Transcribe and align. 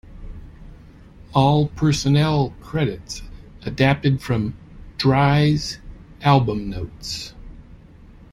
All 1.35 1.67
personnel 1.67 2.55
credits 2.59 3.21
adapted 3.61 4.19
from 4.19 4.57
"Dry"s 4.97 5.77
album 6.23 6.71
notes. 6.71 7.35